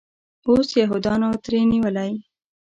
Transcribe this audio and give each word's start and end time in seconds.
اوس 0.47 0.67
یهودانو 0.81 1.29
ترې 1.43 1.59
نیولی. 1.71 2.11